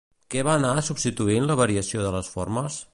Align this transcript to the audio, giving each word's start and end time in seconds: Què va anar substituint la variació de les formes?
Què 0.35 0.43
va 0.47 0.55
anar 0.61 0.71
substituint 0.87 1.47
la 1.51 1.59
variació 1.63 2.09
de 2.11 2.17
les 2.19 2.37
formes? 2.39 2.85